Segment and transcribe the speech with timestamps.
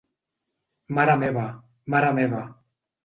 [0.99, 1.45] Mare meva,
[1.97, 2.41] mare meva.